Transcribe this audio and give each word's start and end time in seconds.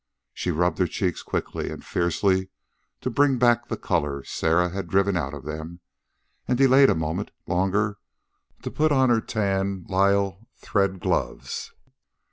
She 0.33 0.49
rubbed 0.49 0.79
her 0.79 0.87
cheeks 0.87 1.21
quickly 1.21 1.69
and 1.69 1.85
fiercely 1.85 2.49
to 3.01 3.09
bring 3.11 3.37
back 3.37 3.67
the 3.67 3.77
color 3.77 4.23
Sarah 4.23 4.69
had 4.69 4.87
driven 4.87 5.15
out 5.15 5.35
of 5.35 5.43
them, 5.43 5.79
and 6.47 6.57
delayed 6.57 6.89
a 6.89 6.95
moment 6.95 7.29
longer 7.45 7.99
to 8.63 8.71
put 8.71 8.91
on 8.91 9.09
her 9.09 9.21
tan 9.21 9.85
lisle 9.87 10.47
thread 10.57 11.01
gloves. 11.01 11.71